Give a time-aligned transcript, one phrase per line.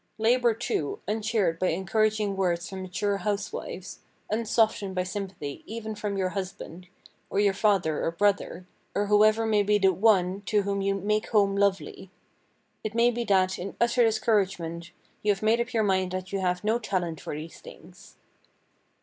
[0.17, 3.99] Labor, too, uncheered by encouraging words from mature housewives,
[4.31, 6.87] unsoftened by sympathy even from your husband,
[7.29, 11.27] or your father or brother, or whoever may be the "one" to whom you "make
[11.29, 12.09] home lovely."
[12.83, 14.89] It may be that, in utter discouragement,
[15.21, 18.15] you have made up your mind that you have "no talent for these things."